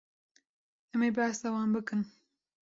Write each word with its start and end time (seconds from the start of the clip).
Em 0.93 1.01
ê 1.07 1.09
behsa 1.15 1.47
wan 1.53 1.69
bikin 1.75 2.01